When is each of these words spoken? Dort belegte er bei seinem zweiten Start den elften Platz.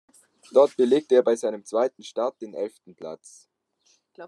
Dort 0.51 0.77
belegte 0.77 1.13
er 1.13 1.21
bei 1.21 1.35
seinem 1.35 1.63
zweiten 1.63 2.01
Start 2.03 2.41
den 2.41 2.55
elften 2.55 2.95
Platz. 2.95 3.47